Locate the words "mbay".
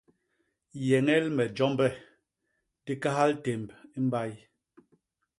4.07-4.31